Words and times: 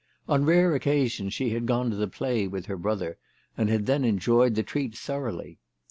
On 0.27 0.43
rare 0.45 0.73
occasions 0.73 1.31
she 1.31 1.51
had 1.51 1.67
gone 1.67 1.91
to 1.91 1.95
the 1.95 2.07
play 2.07 2.47
with 2.47 2.65
her 2.65 2.75
brother, 2.75 3.19
and 3.55 3.69
had 3.69 3.85
then 3.85 4.03
enjoyed 4.03 4.55
the 4.55 4.63
treat 4.63 4.95
thoroughly. 4.95 5.59